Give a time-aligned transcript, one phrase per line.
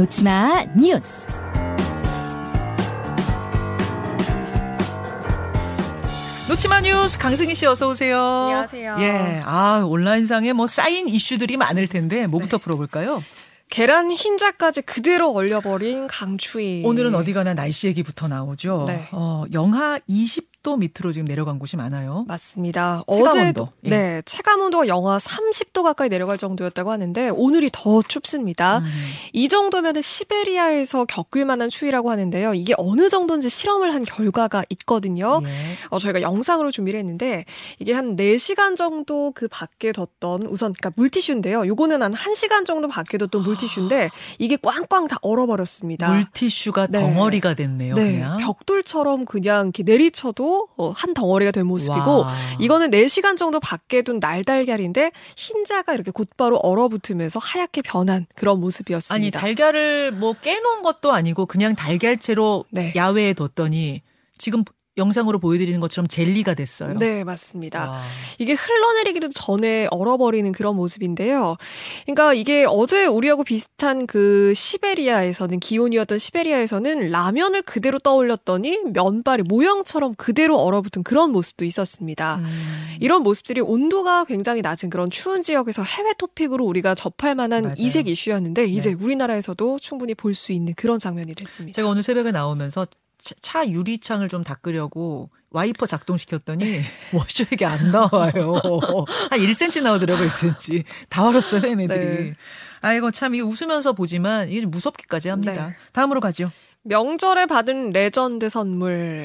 [0.00, 1.26] 놓치마 뉴스.
[6.48, 8.18] 놓치마 뉴스 강승희 씨 어서 오세요.
[8.18, 8.96] 안녕하세요.
[9.00, 12.62] 예, 아 온라인상에 뭐 쌓인 이슈들이 많을 텐데 뭐부터 네.
[12.64, 13.22] 풀어볼까요?
[13.68, 16.82] 계란 흰자까지 그대로 얼려버린 강추위.
[16.86, 18.86] 오늘은 어디 가나 날씨 얘기부터 나오죠.
[18.88, 19.06] 네.
[19.12, 22.26] 어, 영하 20 도 밑으로 지금 내려간 곳이 많아요.
[22.28, 23.02] 맞습니다.
[23.10, 23.40] 체감온도.
[23.40, 23.88] 어제도 예.
[23.88, 28.80] 네 체감온도가 영하 30도 가까이 내려갈 정도였다고 하는데 오늘이 더 춥습니다.
[28.80, 28.84] 음.
[29.32, 32.52] 이 정도면 시베리아에서 겪을 만한 추위라고 하는데요.
[32.52, 35.40] 이게 어느 정도인지 실험을 한 결과가 있거든요.
[35.42, 35.48] 예.
[35.88, 37.46] 어, 저희가 영상으로 준비를 했는데
[37.78, 41.66] 이게 한 4시간 정도 그 밖에 뒀던 우선 그러니까 물티슈인데요.
[41.68, 46.12] 요거는 한 1시간 정도 밖에 뒀던 물티슈인데 이게 꽝꽝 다 얼어버렸습니다.
[46.12, 47.00] 물티슈가 네.
[47.00, 47.94] 덩어리가 됐네요.
[47.94, 48.36] 네, 그냥.
[48.36, 52.34] 벽돌처럼 그냥 이렇게 내리쳐도 어, 한 덩어리가 된 모습이고 와.
[52.58, 59.14] 이거는 4시간 정도 밖에 둔 날달걀인데 흰자가 이렇게 곧바로 얼어붙으면서 하얗게 변한 그런 모습이었습니다.
[59.14, 62.92] 아니 달걀을 뭐 깨놓은 것도 아니고 그냥 달걀채로 네.
[62.96, 64.02] 야외에 뒀더니
[64.38, 64.64] 지금
[65.00, 66.96] 영상으로 보여드리는 것처럼 젤리가 됐어요.
[66.98, 67.90] 네, 맞습니다.
[67.90, 68.02] 와.
[68.38, 71.56] 이게 흘러내리기도 전에 얼어버리는 그런 모습인데요.
[72.04, 80.56] 그러니까 이게 어제 우리하고 비슷한 그 시베리아에서는 기온이었던 시베리아에서는 라면을 그대로 떠올렸더니 면발이 모형처럼 그대로
[80.58, 82.36] 얼어붙은 그런 모습도 있었습니다.
[82.36, 82.46] 음.
[83.00, 87.74] 이런 모습들이 온도가 굉장히 낮은 그런 추운 지역에서 해외 토픽으로 우리가 접할 만한 맞아요.
[87.78, 88.96] 이색 이슈였는데 이제 네.
[89.02, 91.74] 우리나라에서도 충분히 볼 수 있는 그런 장면이 됐습니다.
[91.76, 92.86] 제가 오늘 새벽에 나오면서
[93.20, 96.82] 차, 차 유리창을 좀 닦으려고 와이퍼 작동시켰더니 네.
[97.12, 98.60] 워셔액이 안 나와요.
[99.30, 100.84] 한 1cm 나오더라고요, 1cm.
[101.08, 101.98] 다 얼었어요, 얘네들이.
[101.98, 102.34] 네.
[102.82, 105.68] 아이고, 참, 이게 웃으면서 보지만 이게 무섭기까지 합니다.
[105.68, 105.74] 네.
[105.92, 106.50] 다음으로 가죠.
[106.82, 109.24] 명절에 받은 레전드 선물.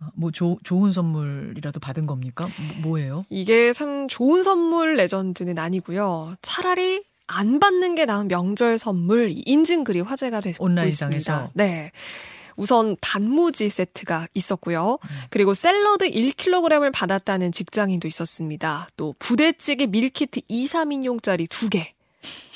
[0.00, 2.48] 아, 뭐, 조, 좋은 선물이라도 받은 겁니까?
[2.80, 3.24] 뭐, 뭐예요?
[3.30, 6.34] 이게 참 좋은 선물 레전드는 아니고요.
[6.42, 11.16] 차라리 안 받는 게 나은 명절 선물 인증글이 화제가 되고 온라인상에서?
[11.16, 11.50] 있습니다.
[11.54, 11.92] 네.
[12.56, 14.98] 우선 단무지 세트가 있었고요.
[15.02, 15.08] 음.
[15.30, 18.88] 그리고 샐러드 1kg을 받았다는 직장인도 있었습니다.
[18.96, 21.94] 또 부대찌개 밀키트 2, 3인용짜리 2개.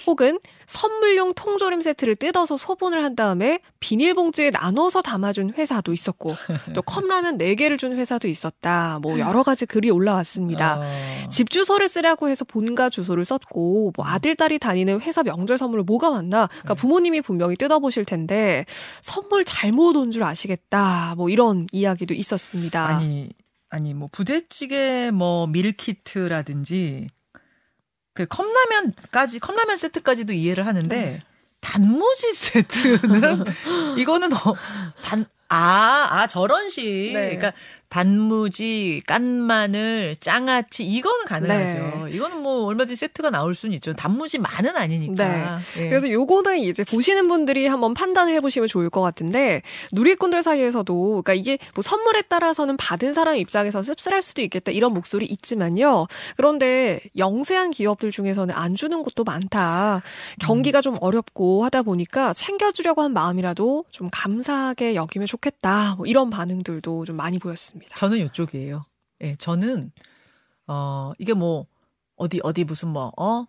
[0.09, 6.31] 혹은 선물용 통조림 세트를 뜯어서 소분을 한 다음에 비닐봉지에 나눠서 담아준 회사도 있었고
[6.75, 8.99] 또 컵라면 4개를 준 회사도 있었다.
[9.03, 10.79] 뭐 여러 가지 글이 올라왔습니다.
[10.81, 15.85] 어, 집 주소를 쓰라고 해서 본가 주소를 썼고 뭐 아들 딸이 다니는 회사 명절 선물을
[15.85, 16.81] 뭐가 왔나 그러니까 네.
[16.81, 18.65] 부모님이 분명히 뜯어보실 텐데
[19.03, 22.87] 선물 잘못 온 줄 아시겠다 뭐 이런 이야기도 있었습니다.
[22.87, 23.29] 아니,
[23.71, 27.09] 아니, 뭐, 부대찌개, 뭐, 밀키트라든지,
[28.19, 31.23] 그 컵라면까지, 컵라면 세트까지도 이해를 하는데, 네.
[31.61, 33.45] 단무지 세트는,
[33.97, 34.56] 이거는, 어,
[35.05, 36.83] 단, 아, 아, 저런 식.
[36.83, 37.37] 네.
[37.37, 37.53] 그러니까,
[37.88, 42.04] 단무지, 깐마늘, 장아찌, 이거는 가능하죠.
[42.06, 42.10] 네.
[42.12, 43.94] 이거는 뭐, 얼마든지 세트가 나올 수는 있죠.
[43.94, 45.60] 단무지 만은 아니니까.
[45.78, 45.88] 예.
[45.88, 49.62] 그래서 요거는 이제 보시는 분들이 한번 판단을 해보시면 좋을 것 같은데
[49.93, 55.26] 누리꾼들 사이에서도 그러니까 이게 뭐 선물에 따라서는 받은 사람 입장에서 씁쓸할 수도 있겠다 이런 목소리
[55.26, 56.06] 있지만요.
[56.37, 60.03] 그런데 영세한 기업들 중에서는 안 주는 곳도 많다.
[60.41, 65.94] 경기가 좀 어렵고 하다 보니까 챙겨주려고 한 마음이라도 좀 감사하게 여기면 좋겠다.
[65.97, 67.78] 뭐 이런 반응들도 좀 많이 보였습니다.
[67.97, 68.84] 저는 이쪽이에요.
[69.22, 69.93] 예, 저는
[70.66, 71.66] 어 이게 뭐
[72.16, 73.47] 어디 어디 무슨 뭐어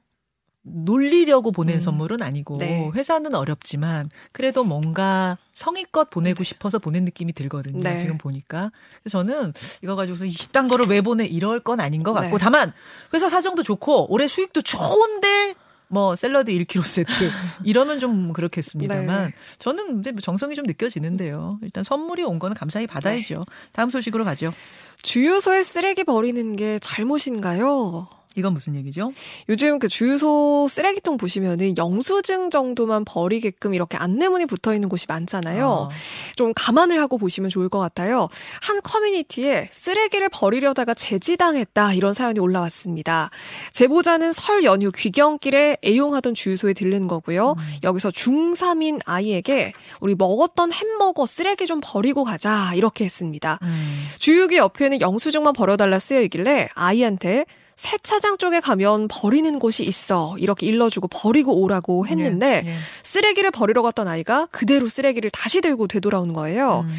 [0.61, 1.79] 놀리려고 보낸 음.
[1.79, 2.91] 선물은 아니고 네.
[2.93, 7.81] 회사는 어렵지만 그래도 뭔가 성의껏 보내고 싶어서 보낸 느낌이 들거든요.
[7.81, 7.97] 네.
[7.97, 12.37] 지금 보니까 그래서 저는 이거 가지고서 이딴 거를 왜 보내 이럴 건 아닌 것 같고
[12.37, 12.43] 네.
[12.43, 12.73] 다만
[13.13, 15.55] 회사 사정도 좋고 올해 수익도 좋은데
[15.89, 17.11] 뭐 샐러드 1kg 세트
[17.65, 19.33] 이러면 좀 그렇겠습니다만 네.
[19.57, 21.59] 저는 근데 뭐 정성이 좀 느껴지는데요.
[21.63, 23.45] 일단 선물이 온 거는 감사히 받아야죠.
[23.71, 24.53] 다음 소식으로 가죠.
[25.01, 28.07] 주유소에 쓰레기 버리는 게 잘못인가요?
[28.39, 29.11] 이건 무슨 얘기죠?
[29.49, 35.67] 요즘 그 주유소 쓰레기통 보시면은 영수증 정도만 버리게끔 이렇게 안내문이 붙어 있는 곳이 많잖아요.
[35.67, 35.89] 어.
[36.35, 38.29] 좀 감안을 하고 보시면 좋을 것 같아요.
[38.61, 43.29] 한 커뮤니티에 쓰레기를 버리려다가 제지당했다 이런 사연이 올라왔습니다.
[43.73, 47.55] 제보자는 설 연휴 귀경길에 애용하던 주유소에 들른 거고요.
[47.57, 47.75] 음.
[47.83, 53.59] 여기서 중3인 아이에게 우리 먹었던 햄버거 쓰레기 좀 버리고 가자 이렇게 했습니다.
[53.61, 54.07] 음.
[54.17, 57.45] 주유기 옆에는 영수증만 버려달라 쓰여 있길래 아이한테
[57.79, 60.35] 세차장 쪽에 가면 버리는 곳이 있어.
[60.37, 62.77] 이렇게 일러주고 버리고 오라고 했는데 예, 예.
[63.03, 66.85] 쓰레기를 버리러 갔던 아이가 그대로 쓰레기를 다시 들고 되돌아오는 거예요.
[66.85, 66.95] 음.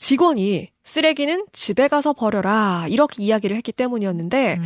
[0.00, 2.86] 직원이 쓰레기는 집에 가서 버려라.
[2.88, 4.64] 이렇게 이야기를 했기 때문이었는데 음.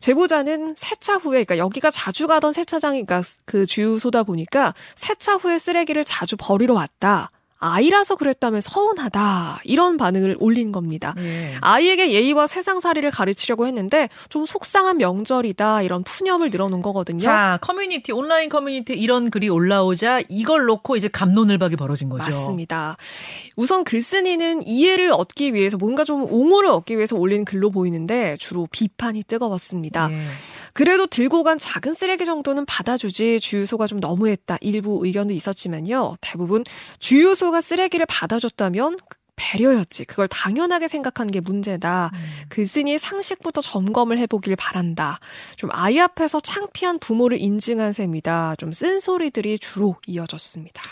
[0.00, 6.06] 제보자는 세차 후에 그러니까 여기가 자주 가던 세차장이 그러니까 그 주유소다 보니까 세차 후에 쓰레기를
[6.06, 7.30] 자주 버리러 왔다.
[7.62, 11.14] 아이라서 그랬다면 서운하다 이런 반응을 올린 겁니다.
[11.18, 11.54] 예.
[11.60, 17.18] 아이에게 예의와 세상살이를 가르치려고 했는데 좀 속상한 명절이다 이런 푸념을 늘어놓은 거거든요.
[17.18, 22.24] 자, 커뮤니티, 온라인 커뮤니티 이런 글이 올라오자 이걸 놓고 이제 갑론을박이 벌어진 거죠.
[22.24, 22.96] 맞습니다.
[23.56, 29.22] 우선 글쓴이는 이해를 얻기 위해서 뭔가 좀 옹호를 얻기 위해서 올린 글로 보이는데 주로 비판이
[29.22, 30.10] 뜨거웠습니다.
[30.10, 30.16] 예.
[30.72, 36.16] 그래도 들고 간 작은 쓰레기 정도는 받아주지 주유소가 좀 너무했다 일부 의견도 있었지만요.
[36.20, 36.64] 대부분
[36.98, 38.96] 주유소가 쓰레기를 받아줬다면
[39.36, 40.04] 배려였지.
[40.04, 42.10] 그걸 당연하게 생각하는 게 문제다.
[42.12, 42.18] 음.
[42.48, 45.18] 글쓴이의 상식부터 점검을 해보길 바란다.
[45.56, 48.56] 좀 아이 앞에서 창피한 부모를 인증한 셈이다.
[48.58, 50.82] 좀 쓴소리들이 주로 이어졌습니다.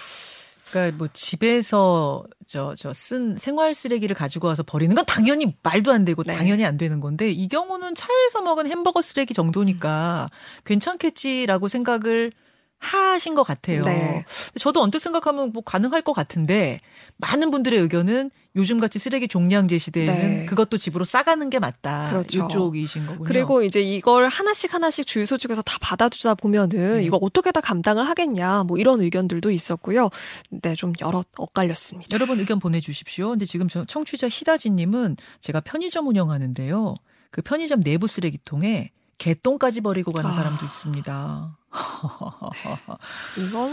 [0.71, 6.05] 그러니까 뭐 집에서 저 저 쓴 생활 쓰레기를 가지고 와서 버리는 건 당연히 말도 안
[6.05, 6.37] 되고 네.
[6.37, 10.29] 당연히 안 되는 건데 이 경우는 차에서 먹은 햄버거 쓰레기 정도니까
[10.65, 12.33] 괜찮겠지라고 생각을
[12.81, 13.83] 하신 것 같아요.
[13.83, 14.25] 네.
[14.57, 16.81] 저도 언뜻 생각하면 뭐 가능할 것 같은데
[17.19, 20.47] 많은 분들의 의견은 요즘같이 쓰레기 종량제 시대에는 네.
[20.47, 22.09] 그것도 집으로 싸가는 게 맞다.
[22.11, 22.47] 그렇죠.
[22.47, 23.25] 이쪽이신 거군요.
[23.25, 27.05] 그리고 이제 이걸 하나씩 하나씩 주유소 측에서 다 받아주다 보면은 네.
[27.05, 30.09] 이걸 어떻게 다 감당을 하겠냐 뭐 이런 의견들도 있었고요.
[30.49, 32.09] 네, 좀 여러 엇갈렸습니다.
[32.15, 33.31] 여러분 의견 보내주십시오.
[33.31, 36.95] 근데 지금 저 청취자 희다지님은 제가 편의점 운영하는데요.
[37.31, 38.91] 그 편의점 내부 쓰레기통에
[39.21, 40.33] 개똥까지 버리고 가는 아.
[40.33, 41.59] 사람도 있습니다.
[43.39, 43.71] 이건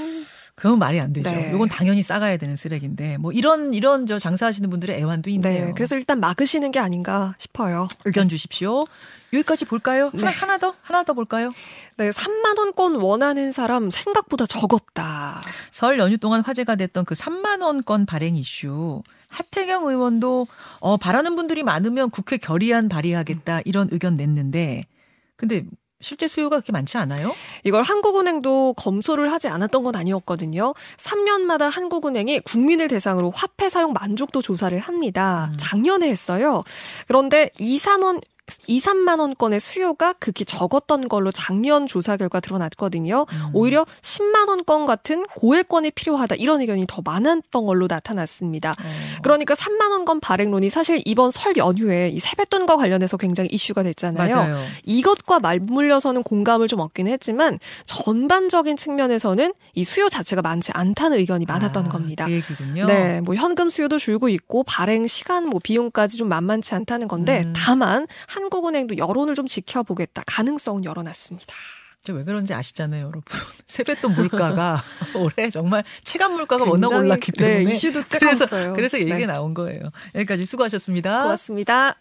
[0.55, 1.29] 그건 말이 안 되죠.
[1.31, 1.51] 네.
[1.53, 5.67] 이건 당연히 싸가야 되는 쓰레기인데 뭐 이런 이런 저 장사하시는 분들의 애환도 있네요.
[5.67, 7.87] 네, 그래서 일단 막으시는 게 아닌가 싶어요.
[8.05, 8.85] 의견 주십시오.
[9.31, 10.11] 여기까지 볼까요?
[10.13, 10.25] 네.
[10.25, 11.53] 하나, 하나 더 하나 더 볼까요?
[11.95, 15.41] 네, 3만 원권 원하는 사람 생각보다 적었다.
[15.71, 19.01] 설 연휴 동안 화제가 됐던 그 3만 원권 발행 이슈.
[19.29, 20.47] 하태경 의원도
[20.79, 24.83] 어 바라는 분들이 많으면 국회 결의안 발의하겠다 이런 의견 냈는데
[25.37, 25.65] 근데
[25.99, 27.33] 실제 수요가 그렇게 많지 않아요?
[27.63, 30.73] 이걸 한국은행도 검토를 하지 않았던 건 아니었거든요.
[30.97, 35.49] 3년마다 한국은행이 국민을 대상으로 화폐 사용 만족도 조사를 합니다.
[35.51, 35.57] 음.
[35.57, 36.63] 작년에 했어요.
[37.07, 38.21] 그런데 2, 3원
[38.67, 43.25] 2, 3만 원권의 수요가 극히 적었던 걸로 작년 조사 결과 드러났거든요.
[43.29, 43.49] 음.
[43.53, 48.71] 오히려 10만 원권 같은 고액권이 필요하다 이런 의견이 더 많았던 걸로 나타났습니다.
[48.71, 49.19] 어.
[49.21, 54.35] 그러니까 3만 원권 발행론이 사실 이번 설 연휴에 이 세뱃돈과 관련해서 굉장히 이슈가 됐잖아요.
[54.35, 54.63] 맞아요.
[54.85, 61.85] 이것과 맞물려서는 공감을 좀 얻긴 했지만 전반적인 측면에서는 이 수요 자체가 많지 않다는 의견이 많았던
[61.85, 62.25] 아, 겁니다.
[62.25, 62.85] 그 얘기군요.
[62.85, 67.53] 네, 뭐 현금 수요도 줄고 있고 발행 시간, 뭐 비용까지 좀 만만치 않다는 건데 음.
[67.55, 71.53] 다만 한국은행도 여론을 좀 지켜보겠다 가능성은 열어놨습니다.
[72.03, 73.23] 저왜 그런지 아시잖아요, 여러분.
[73.65, 74.81] 세뱃돈 물가가
[75.17, 78.73] 올해 정말 체감 물가가 워낙 올랐기 때문에 네, 이슈도 그래서 뜨거웠어요.
[78.73, 79.73] 그래서 얘기가 네, 나온 거예요.
[80.15, 81.23] 여기까지 수고하셨습니다.
[81.23, 81.97] 고맙습니다.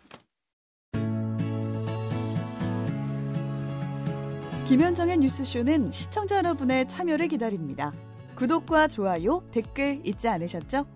[4.69, 7.93] 김현정의 뉴스쇼는 시청자 여러분의 참여를 기다립니다.
[8.35, 10.96] 구독과 좋아요, 댓글 잊지 않으셨죠?